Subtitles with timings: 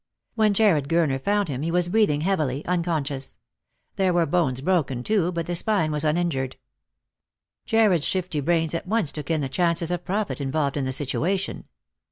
[0.33, 3.37] When Jarred Gurner found him he was breathing heavily, unconscious;
[3.97, 6.55] there were bones broken too, but the 6pine was uninjured.
[7.67, 11.65] Jarred's shifty brains at once took in the chances of profit involved in the situation.